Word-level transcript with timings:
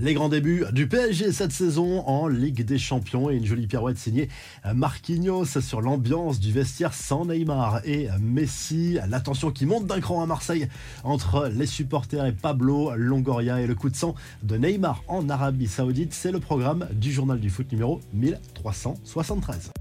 Les 0.00 0.14
grands 0.14 0.28
débuts 0.28 0.64
du 0.70 0.86
PSG 0.86 1.32
cette 1.32 1.50
saison 1.50 2.06
en 2.06 2.28
Ligue 2.28 2.64
des 2.64 2.78
Champions 2.78 3.30
et 3.30 3.34
une 3.34 3.44
jolie 3.44 3.66
pirouette 3.66 3.98
signée 3.98 4.28
Marquinhos 4.72 5.60
sur 5.60 5.80
l'ambiance 5.80 6.38
du 6.38 6.52
vestiaire 6.52 6.94
sans 6.94 7.24
Neymar 7.24 7.80
et 7.84 8.06
Messi. 8.20 8.98
L'attention 9.08 9.50
qui 9.50 9.66
monte 9.66 9.88
d'un 9.88 9.98
cran 9.98 10.22
à 10.22 10.26
Marseille 10.26 10.68
entre 11.02 11.50
les 11.52 11.66
supporters 11.66 12.26
et 12.26 12.32
Pablo 12.32 12.94
Longoria 12.94 13.60
et 13.60 13.66
le 13.66 13.74
coup 13.74 13.90
de 13.90 13.96
sang 13.96 14.14
de 14.44 14.56
Neymar 14.56 15.02
en 15.08 15.28
Arabie 15.28 15.66
Saoudite. 15.66 16.14
C'est 16.14 16.30
le 16.30 16.38
programme 16.38 16.86
du 16.92 17.10
journal 17.10 17.40
du 17.40 17.50
foot 17.50 17.72
numéro 17.72 18.00
1373. 18.12 19.72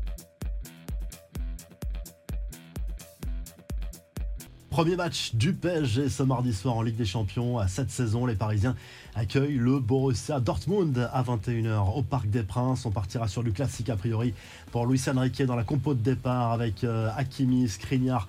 Premier 4.77 4.95
match 4.95 5.33
du 5.33 5.53
PSG 5.53 6.07
ce 6.07 6.21
mardi 6.21 6.53
soir 6.53 6.75
en 6.75 6.83
Ligue 6.83 6.97
des 6.97 7.03
Champions. 7.03 7.57
À 7.57 7.67
cette 7.67 7.89
saison, 7.89 8.27
les 8.27 8.35
Parisiens 8.35 8.75
accueillent 9.15 9.57
le 9.57 9.79
Borussia 9.79 10.39
Dortmund 10.39 11.09
à 11.11 11.23
21h 11.23 11.97
au 11.97 12.03
Parc 12.03 12.29
des 12.29 12.43
Princes. 12.43 12.85
On 12.85 12.91
partira 12.91 13.27
sur 13.27 13.41
du 13.41 13.51
classique 13.51 13.89
a 13.89 13.95
priori 13.95 14.35
pour 14.71 14.85
Luis 14.85 15.01
Enrique 15.07 15.41
dans 15.41 15.55
la 15.55 15.63
compo 15.63 15.95
de 15.95 16.01
départ 16.01 16.51
avec 16.51 16.83
euh, 16.83 17.09
Hakimi, 17.17 17.67
Skriniar. 17.67 18.27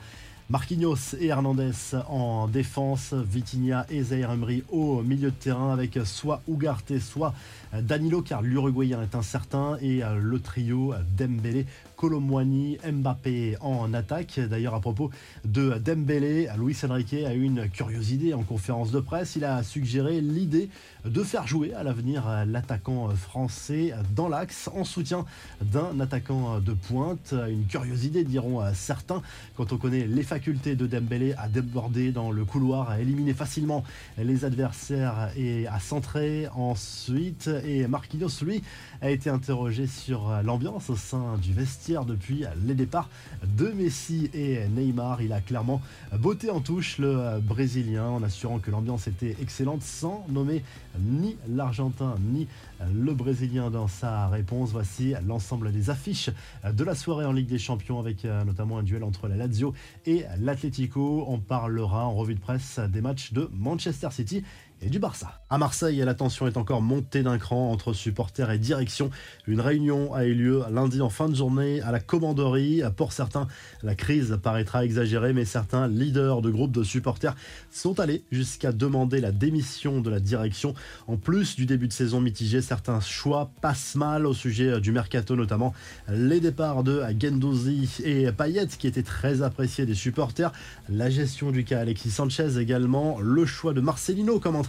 Marquinhos 0.49 1.15
et 1.21 1.27
Hernandez 1.27 1.73
en 2.09 2.49
défense, 2.49 3.13
Vitinha 3.13 3.85
et 3.91 4.03
Zaire 4.03 4.31
Emery 4.31 4.65
au 4.71 5.03
milieu 5.03 5.31
de 5.31 5.37
terrain 5.37 5.75
avec 5.75 5.99
soit 6.07 6.41
Ugarte, 6.49 6.99
soit 7.01 7.35
Danilo 7.75 8.23
car 8.23 8.41
l'Uruguayen 8.41 9.03
est 9.03 9.15
incertain 9.15 9.77
et 9.83 10.03
euh, 10.03 10.17
le 10.19 10.41
trio 10.41 10.95
Dembélé, 11.19 11.67
Colomwani, 11.99 12.79
Mbappé 12.91 13.57
en 13.61 13.93
attaque. 13.93 14.39
D'ailleurs 14.39 14.75
à 14.75 14.81
propos 14.81 15.11
de 15.45 15.79
Dembélé, 15.79 16.49
Luis 16.57 16.77
Enrique 16.89 17.15
a 17.15 17.35
eu 17.35 17.43
une 17.43 17.69
curieuse 17.69 18.13
idée 18.13 18.35
en 18.35 18.45
conférence 18.45 18.93
de 18.93 19.01
presse. 19.01 19.35
Il 19.35 19.45
a 19.45 19.65
suggéré 19.65 20.21
l'idée 20.21 20.71
de 21.05 21.23
faire 21.25 21.47
jouer 21.49 21.75
à 21.75 21.83
l'avenir 21.83 22.25
l'attaquant 22.47 23.09
français 23.11 23.93
dans 24.15 24.29
l'axe 24.29 24.71
en 24.73 24.85
soutien 24.85 25.25
d'un 25.61 25.99
attaquant 25.99 26.61
de 26.61 26.73
pointe. 26.73 27.35
Une 27.51 27.67
curieuse 27.67 28.05
idée 28.05 28.23
diront 28.23 28.63
certains 28.75 29.21
quand 29.57 29.73
on 29.73 29.77
connaît 29.77 30.07
les 30.07 30.23
facultés 30.23 30.77
de 30.77 30.87
Dembélé 30.87 31.35
à 31.37 31.49
déborder 31.49 32.13
dans 32.13 32.31
le 32.31 32.45
couloir, 32.45 32.91
à 32.91 33.01
éliminer 33.01 33.35
facilement 33.35 33.83
les 34.17 34.45
adversaires 34.45 35.31
et 35.37 35.67
à 35.67 35.81
centrer 35.81 36.47
ensuite 36.55 37.51
et 37.65 37.89
Marquinhos, 37.89 38.43
lui, 38.43 38.63
a 39.01 39.11
été 39.11 39.31
interrogé 39.31 39.89
sur 39.89 40.31
l'ambiance 40.45 40.91
au 40.91 40.97
sein 40.97 41.37
du 41.39 41.53
vestiaire 41.53 41.88
depuis 41.89 42.45
les 42.67 42.75
départs 42.75 43.09
de 43.57 43.69
Messi 43.69 44.31
et 44.35 44.67
Neymar. 44.69 45.23
Il 45.23 45.33
a 45.33 45.41
clairement 45.41 45.81
botté 46.19 46.51
en 46.51 46.61
touche 46.61 46.99
le 46.99 47.41
Brésilien 47.41 48.07
en 48.07 48.23
assurant 48.23 48.59
que 48.59 48.71
l'ambiance 48.71 49.07
était 49.07 49.37
excellente 49.41 49.83
sans 49.83 50.27
nommer 50.29 50.63
ni 51.01 51.37
l'Argentin 51.49 52.17
ni 52.21 52.47
le 52.93 53.15
Brésilien 53.15 53.71
dans 53.71 53.89
sa 53.89 54.29
réponse. 54.29 54.71
Voici 54.71 55.15
l'ensemble 55.27 55.73
des 55.73 55.89
affiches 55.89 56.31
de 56.71 56.85
la 56.85 56.95
soirée 56.95 57.25
en 57.25 57.33
Ligue 57.33 57.49
des 57.49 57.59
Champions 57.59 57.99
avec 57.99 58.25
euh, 58.25 58.45
notamment 58.45 58.79
un 58.79 58.83
duel 58.83 59.03
entre 59.03 59.29
la 59.29 59.37
Lazio 59.37 59.73
et 60.07 60.25
l'Atlético. 60.39 61.25
On 61.29 61.39
parlera 61.39 62.07
en 62.07 62.15
revue 62.15 62.35
de 62.35 62.41
presse 62.41 62.79
des 62.79 63.01
matchs 63.01 63.33
de 63.33 63.49
Manchester 63.53 64.09
City 64.11 64.45
et 64.81 64.91
du 64.91 64.99
Barça. 64.99 65.41
À 65.51 65.59
Marseille, 65.59 65.97
la 66.05 66.15
tension 66.15 66.47
est 66.47 66.57
encore 66.57 66.83
montée 66.83 67.23
d'un 67.23 67.39
cran 67.39 67.73
entre 67.73 67.93
supporters 67.93 68.51
et 68.51 68.59
direction. 68.59 69.11
Une 69.47 69.61
réunion 69.61 70.15
a 70.15 70.25
eu 70.25 70.35
lieu 70.35 70.63
lundi 70.71 71.01
en 71.01 71.09
fin 71.09 71.29
de 71.29 71.35
journée 71.35 71.81
à 71.81 71.91
la 71.91 72.01
commanderie. 72.01 72.83
Pour 72.97 73.13
certains, 73.13 73.49
la 73.83 73.95
crise 73.95 74.39
paraîtra 74.43 74.85
exagérée, 74.85 75.33
mais 75.33 75.45
certains 75.45 75.89
leaders 75.89 76.43
de 76.43 76.51
groupes 76.51 76.73
de 76.73 76.85
supporters 76.85 77.35
sont 77.71 77.99
allés 77.99 78.25
jusqu'à 78.31 78.71
demander 78.71 79.21
la 79.21 79.33
démission 79.33 80.01
de 80.01 80.11
la 80.11 80.21
direction. 80.21 80.75
En 81.07 81.17
plus 81.17 81.57
du 81.57 81.67
début 81.67 81.89
de 81.89 81.93
saison 81.93 82.21
mitigé, 82.21 82.61
certains 82.63 83.01
choix 83.01 83.51
passent 83.61 83.97
mal 83.97 84.27
au 84.27 84.35
sujet 84.35 84.81
du 84.81 84.93
mercato, 84.93 85.35
notamment 85.35 85.75
les 86.09 86.41
départs 86.41 86.85
de 86.85 87.03
Gendouzi 87.19 87.89
et 88.05 88.31
Payet, 88.31 88.69
qui 88.79 88.87
étaient 88.87 89.03
très 89.03 89.43
appréciés 89.43 89.87
des 89.87 89.95
supporters. 89.95 90.53
La 90.89 91.11
gestion 91.11 91.51
du 91.51 91.65
cas 91.65 91.81
Alexis 91.81 92.11
Sanchez 92.11 92.59
également. 92.59 93.19
Le 93.21 93.45
choix 93.45 93.73
de 93.73 93.81
Marcelino 93.81 94.39
comme 94.39 94.55
entraîneur 94.55 94.68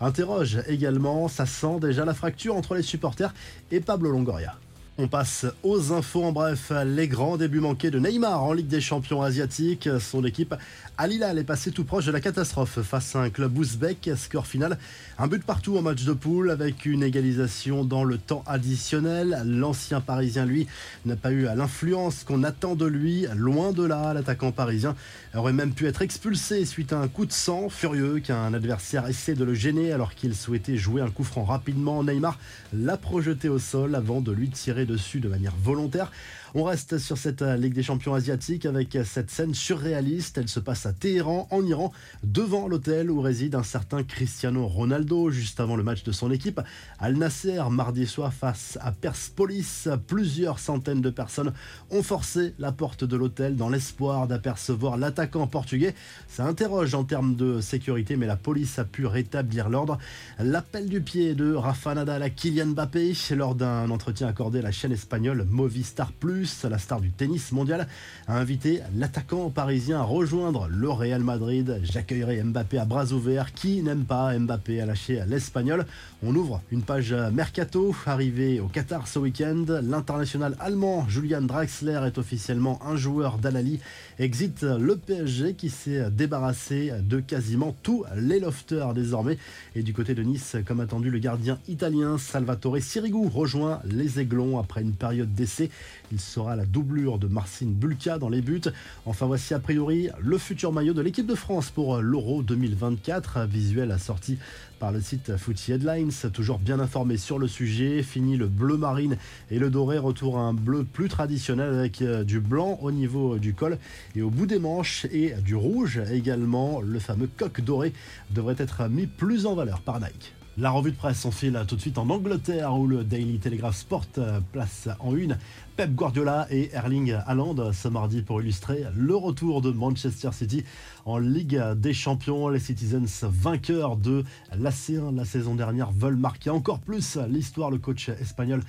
interroge 0.00 0.58
également. 0.66 1.28
Ça 1.28 1.46
sent 1.46 1.80
déjà 1.80 2.04
la 2.04 2.14
fracture 2.14 2.56
entre 2.56 2.74
les 2.74 2.82
supporters 2.82 3.32
et 3.70 3.80
Pablo 3.80 4.10
Longoria. 4.10 4.56
On 4.98 5.08
passe 5.08 5.44
aux 5.62 5.92
infos 5.92 6.24
en 6.24 6.32
bref. 6.32 6.72
Les 6.86 7.06
grands 7.06 7.36
débuts 7.36 7.60
manqués 7.60 7.90
de 7.90 7.98
Neymar 7.98 8.42
en 8.42 8.54
Ligue 8.54 8.66
des 8.66 8.80
champions 8.80 9.20
asiatiques. 9.20 9.90
Son 10.00 10.24
équipe 10.24 10.54
Al 10.96 11.12
Hilal 11.12 11.38
est 11.38 11.44
passée 11.44 11.70
tout 11.70 11.84
proche 11.84 12.06
de 12.06 12.12
la 12.12 12.22
catastrophe 12.22 12.80
face 12.80 13.14
à 13.14 13.20
un 13.20 13.28
club 13.28 13.58
ouzbek. 13.58 14.12
Score 14.16 14.46
final, 14.46 14.78
un 15.18 15.26
but 15.26 15.44
partout 15.44 15.76
en 15.76 15.82
match 15.82 16.04
de 16.04 16.14
poule 16.14 16.50
avec 16.50 16.86
une 16.86 17.02
égalisation 17.02 17.84
dans 17.84 18.04
le 18.04 18.16
temps 18.16 18.42
additionnel. 18.46 19.42
L'ancien 19.44 20.00
parisien, 20.00 20.46
lui, 20.46 20.66
n'a 21.04 21.16
pas 21.16 21.30
eu 21.30 21.42
l'influence 21.42 22.24
qu'on 22.24 22.42
attend 22.42 22.74
de 22.74 22.86
lui. 22.86 23.26
Loin 23.34 23.72
de 23.72 23.84
là, 23.84 24.14
l'attaquant 24.14 24.50
parisien 24.50 24.96
aurait 25.34 25.52
même 25.52 25.74
pu 25.74 25.86
être 25.86 26.00
expulsé 26.00 26.64
suite 26.64 26.94
à 26.94 27.00
un 27.00 27.08
coup 27.08 27.26
de 27.26 27.32
sang 27.32 27.68
furieux 27.68 28.20
qu'un 28.20 28.54
adversaire 28.54 29.06
essaie 29.06 29.34
de 29.34 29.44
le 29.44 29.52
gêner 29.52 29.92
alors 29.92 30.14
qu'il 30.14 30.34
souhaitait 30.34 30.78
jouer 30.78 31.02
un 31.02 31.10
coup 31.10 31.24
franc 31.24 31.44
rapidement. 31.44 32.02
Neymar 32.02 32.38
l'a 32.72 32.96
projeté 32.96 33.50
au 33.50 33.58
sol 33.58 33.94
avant 33.94 34.22
de 34.22 34.32
lui 34.32 34.48
tirer 34.48 34.85
dessus 34.86 35.20
de 35.20 35.28
manière 35.28 35.54
volontaire. 35.62 36.10
On 36.54 36.64
reste 36.64 36.96
sur 36.96 37.18
cette 37.18 37.42
euh, 37.42 37.56
Ligue 37.56 37.74
des 37.74 37.82
champions 37.82 38.14
asiatiques 38.14 38.64
avec 38.64 38.96
cette 39.04 39.30
scène 39.30 39.52
surréaliste. 39.52 40.38
Elle 40.38 40.48
se 40.48 40.60
passe 40.60 40.86
à 40.86 40.92
Téhéran, 40.92 41.48
en 41.50 41.62
Iran, 41.66 41.92
devant 42.22 42.66
l'hôtel 42.68 43.10
où 43.10 43.20
réside 43.20 43.54
un 43.54 43.62
certain 43.62 44.02
Cristiano 44.04 44.66
Ronaldo, 44.66 45.30
juste 45.30 45.60
avant 45.60 45.76
le 45.76 45.82
match 45.82 46.02
de 46.04 46.12
son 46.12 46.30
équipe. 46.30 46.60
Al 46.98 47.16
Nasser, 47.16 47.62
mardi 47.70 48.06
soir, 48.06 48.32
face 48.32 48.78
à 48.80 48.92
Persepolis, 48.92 49.88
plusieurs 50.06 50.58
centaines 50.58 51.02
de 51.02 51.10
personnes 51.10 51.52
ont 51.90 52.02
forcé 52.02 52.54
la 52.58 52.72
porte 52.72 53.04
de 53.04 53.16
l'hôtel 53.16 53.56
dans 53.56 53.68
l'espoir 53.68 54.26
d'apercevoir 54.26 54.96
l'attaquant 54.96 55.46
portugais. 55.46 55.94
Ça 56.28 56.46
interroge 56.46 56.94
en 56.94 57.04
termes 57.04 57.36
de 57.36 57.60
sécurité, 57.60 58.16
mais 58.16 58.26
la 58.26 58.36
police 58.36 58.78
a 58.78 58.84
pu 58.84 59.06
rétablir 59.06 59.68
l'ordre. 59.68 59.98
L'appel 60.38 60.88
du 60.88 61.00
pied 61.00 61.34
de 61.34 61.52
Rafa 61.54 61.94
Nadal 61.94 62.22
à 62.22 62.30
Kylian 62.30 62.68
Mbappé 62.68 63.12
lors 63.34 63.54
d'un 63.54 63.90
entretien 63.90 64.26
accordé 64.26 64.60
à 64.60 64.62
la 64.62 64.72
chaîne 64.76 64.92
espagnole 64.92 65.46
Movistar 65.48 66.12
Plus 66.12 66.64
la 66.64 66.78
star 66.78 67.00
du 67.00 67.10
tennis 67.10 67.50
mondial, 67.50 67.88
a 68.26 68.38
invité 68.38 68.80
l'attaquant 68.94 69.48
parisien 69.48 70.00
à 70.00 70.02
rejoindre 70.02 70.68
le 70.68 70.90
Real 70.90 71.22
Madrid. 71.22 71.80
J'accueillerai 71.82 72.42
Mbappé 72.42 72.78
à 72.78 72.84
bras 72.84 73.12
ouverts. 73.12 73.54
Qui 73.54 73.82
n'aime 73.82 74.04
pas 74.04 74.38
Mbappé 74.38 74.80
à 74.82 74.86
lâcher 74.86 75.22
l'Espagnol? 75.26 75.86
On 76.22 76.34
ouvre 76.34 76.60
une 76.70 76.82
page 76.82 77.14
mercato. 77.32 77.94
Arrivé 78.04 78.60
au 78.60 78.66
Qatar 78.68 79.08
ce 79.08 79.18
week-end, 79.18 79.64
l'international 79.82 80.56
allemand 80.60 81.08
Julian 81.08 81.42
Draxler 81.42 82.00
est 82.06 82.18
officiellement 82.18 82.78
un 82.84 82.96
joueur 82.96 83.38
d'Alali. 83.38 83.80
Exit 84.18 84.62
le 84.62 84.96
PSG 84.96 85.54
qui 85.54 85.70
s'est 85.70 86.10
débarrassé 86.10 86.92
de 87.02 87.20
quasiment 87.20 87.74
tous 87.82 88.04
les 88.16 88.40
lofters 88.40 88.92
désormais. 88.92 89.38
Et 89.74 89.82
du 89.82 89.94
côté 89.94 90.14
de 90.14 90.22
Nice, 90.22 90.56
comme 90.66 90.80
attendu, 90.80 91.10
le 91.10 91.18
gardien 91.18 91.58
italien 91.66 92.18
Salvatore 92.18 92.78
Sirigu 92.80 93.28
rejoint 93.28 93.80
les 93.84 94.20
Aiglons 94.20 94.58
après 94.66 94.82
une 94.82 94.94
période 94.94 95.32
d'essai. 95.32 95.70
Il 96.10 96.18
sera 96.18 96.56
la 96.56 96.66
doublure 96.66 97.20
de 97.20 97.28
Marcin 97.28 97.68
Bulka 97.68 98.18
dans 98.18 98.28
les 98.28 98.42
buts. 98.42 98.60
Enfin, 99.04 99.26
voici 99.26 99.54
a 99.54 99.60
priori 99.60 100.08
le 100.18 100.38
futur 100.38 100.72
maillot 100.72 100.92
de 100.92 101.02
l'équipe 101.02 101.26
de 101.26 101.36
France 101.36 101.70
pour 101.70 101.98
l'Euro 101.98 102.42
2024. 102.42 103.46
Visuel 103.46 103.92
assorti 103.92 104.38
par 104.80 104.90
le 104.90 105.00
site 105.00 105.36
Footy 105.36 105.72
Headlines, 105.72 106.10
toujours 106.32 106.58
bien 106.58 106.80
informé 106.80 107.16
sur 107.16 107.38
le 107.38 107.46
sujet. 107.46 108.02
Fini 108.02 108.36
le 108.36 108.48
bleu 108.48 108.76
marine 108.76 109.16
et 109.52 109.60
le 109.60 109.70
doré, 109.70 109.98
retour 109.98 110.36
à 110.36 110.42
un 110.42 110.52
bleu 110.52 110.82
plus 110.82 111.08
traditionnel 111.08 111.72
avec 111.72 112.02
euh, 112.02 112.24
du 112.24 112.40
blanc 112.40 112.80
au 112.82 112.90
niveau 112.90 113.38
du 113.38 113.54
col 113.54 113.78
et 114.16 114.22
au 114.22 114.30
bout 114.30 114.46
des 114.46 114.58
manches 114.58 115.06
et 115.12 115.32
du 115.44 115.54
rouge 115.54 116.02
également. 116.10 116.80
Le 116.80 116.98
fameux 116.98 117.28
coq 117.36 117.60
doré 117.60 117.92
devrait 118.30 118.56
être 118.58 118.88
mis 118.88 119.06
plus 119.06 119.46
en 119.46 119.54
valeur 119.54 119.80
par 119.80 120.00
Nike. 120.00 120.34
La 120.58 120.70
revue 120.70 120.90
de 120.90 120.96
presse 120.96 121.18
s'enfile 121.18 121.62
tout 121.68 121.76
de 121.76 121.82
suite 121.82 121.98
en 121.98 122.08
Angleterre 122.08 122.72
où 122.72 122.86
le 122.86 123.04
Daily 123.04 123.38
Telegraph 123.38 123.76
Sport 123.76 124.06
euh, 124.16 124.40
place 124.52 124.88
en 125.00 125.14
une 125.14 125.36
Pep 125.76 125.94
Guardiola 125.94 126.46
et 126.50 126.70
Erling 126.72 127.12
Haaland 127.26 127.70
ce 127.72 127.88
mardi 127.88 128.22
pour 128.22 128.40
illustrer 128.40 128.84
le 128.96 129.14
retour 129.14 129.60
de 129.60 129.70
Manchester 129.70 130.30
City 130.32 130.64
en 131.04 131.18
Ligue 131.18 131.62
des 131.76 131.92
Champions. 131.92 132.48
Les 132.48 132.60
Citizens 132.60 133.28
vainqueurs 133.28 133.98
de 133.98 134.24
la 134.58 134.70
C1 134.70 135.14
la 135.14 135.26
saison 135.26 135.54
dernière 135.54 135.92
veulent 135.92 136.16
marquer 136.16 136.48
encore 136.48 136.78
plus 136.78 137.18
l'histoire. 137.28 137.70
Le 137.70 137.76
coach 137.76 138.08
espagnol 138.08 138.62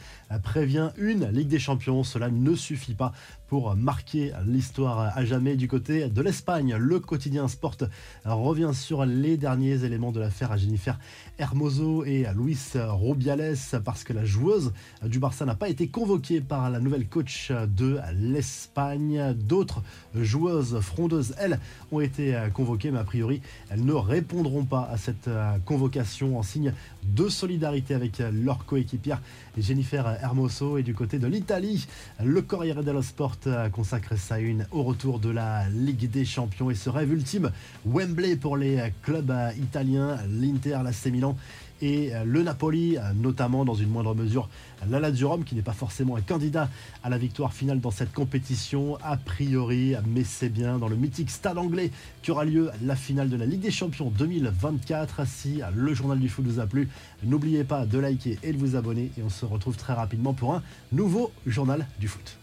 prévient 0.44 0.90
une 0.98 1.30
Ligue 1.30 1.48
des 1.48 1.60
Champions. 1.60 2.04
Cela 2.04 2.30
ne 2.30 2.56
suffit 2.56 2.94
pas 2.94 3.14
pour 3.48 3.74
marquer 3.78 4.34
l'histoire 4.46 5.00
à 5.18 5.24
jamais 5.24 5.56
du 5.56 5.70
côté 5.70 6.10
de 6.10 6.22
l'Espagne. 6.22 6.76
Le 6.76 7.00
quotidien 7.00 7.48
Sport 7.48 7.78
revient 8.26 8.72
sur 8.74 9.06
les 9.06 9.38
derniers 9.38 9.86
éléments 9.86 10.12
de 10.12 10.20
l'affaire 10.20 10.52
à 10.52 10.58
Jennifer 10.58 11.00
Hermoso 11.40 12.04
et 12.04 12.26
à 12.26 12.34
Luis 12.34 12.60
Rubiales 12.76 13.56
parce 13.86 14.04
que 14.04 14.12
la 14.12 14.26
joueuse 14.26 14.74
du 15.06 15.20
Barça 15.20 15.46
n'a 15.46 15.56
pas 15.56 15.70
été 15.70 15.88
convoquée 15.88 16.42
par 16.42 16.70
la 16.70 16.82
nouvelle 16.82 16.97
coach 17.06 17.52
de 17.52 18.00
l'Espagne. 18.14 19.34
D'autres 19.34 19.84
joueuses 20.16 20.80
frondeuses, 20.80 21.34
elles, 21.38 21.60
ont 21.92 22.02
été 22.02 22.38
convoquées, 22.54 22.92
mais 22.92 23.00
a 23.00 23.04
priori, 23.04 23.42
elles 23.70 23.86
ne 23.86 23.94
répondront 23.94 24.66
pas 24.66 24.90
à 24.92 24.98
cette 24.98 25.30
convocation 25.66 26.38
en 26.38 26.44
signe 26.44 26.74
de 27.04 27.30
solidarité 27.30 27.94
avec 27.94 28.20
leur 28.20 28.66
coéquipière 28.66 29.22
Jennifer 29.58 30.08
Hermoso. 30.22 30.78
Et 30.78 30.84
du 30.84 30.94
côté 30.94 31.20
de 31.20 31.28
l'Italie, 31.28 31.88
le 32.24 32.42
Corriere 32.42 32.84
dello 32.84 33.02
Sport 33.02 33.38
consacre 33.72 34.18
sa 34.18 34.40
une 34.40 34.68
au 34.72 34.84
retour 34.84 35.20
de 35.20 35.30
la 35.30 35.70
Ligue 35.70 36.10
des 36.10 36.26
Champions 36.26 36.70
et 36.70 36.76
ce 36.76 36.90
rêve 36.90 37.12
ultime, 37.12 37.52
Wembley 37.86 38.36
pour 38.36 38.58
les 38.58 38.94
clubs 39.04 39.34
italiens, 39.58 40.18
l'Inter, 40.30 40.80
la 40.84 40.92
Milan 41.12 41.38
et 41.82 42.12
le 42.26 42.44
Napoli, 42.44 42.98
notamment 43.16 43.66
dans 43.66 43.76
une 43.76 43.90
moindre 43.90 44.16
mesure 44.16 44.50
la 44.90 45.00
Lazio 45.00 45.38
qui 45.46 45.56
n'est 45.56 45.62
pas 45.62 45.74
forcément 45.74 46.16
un 46.16 46.22
candidat 46.22 46.70
à 47.04 47.10
la 47.10 47.18
victoire 47.18 47.54
finale 47.54 47.80
dans 47.80 47.92
cette 47.92 48.14
compétition, 48.14 48.98
a 49.04 49.18
priori, 49.18 49.96
mais 50.06 50.24
c'est 50.24 50.50
bien 50.50 50.78
dans 50.78 50.88
le 50.88 50.96
mythique 50.96 51.30
stade 51.30 51.58
anglais 51.58 51.92
qu'aura 52.24 52.46
lieu 52.46 52.70
la 52.84 52.96
finale 52.96 53.30
de 53.30 53.36
la 53.36 53.46
Ligue 53.46 53.62
des 53.62 53.72
Champions 53.72 54.10
2024. 54.10 55.26
Si 55.28 55.62
le 55.76 55.94
journal 55.94 56.20
du 56.20 56.30
foot 56.30 56.46
vous 56.46 56.60
a 56.60 56.68
plu, 56.68 56.90
n'oubliez 57.24 57.64
pas 57.64 57.86
de 57.86 57.98
liker 57.98 58.38
et 58.44 58.54
de 58.54 58.58
vous 58.58 58.76
abonner 58.76 59.12
et 59.18 59.24
on 59.24 59.30
se 59.30 59.46
retrouve 59.46 59.78
très 59.78 59.94
rapidement 59.94 60.34
pour 60.34 60.54
un 60.54 60.64
nouveau 60.92 61.32
journal 61.46 61.88
du 62.00 62.08
foot. 62.08 62.36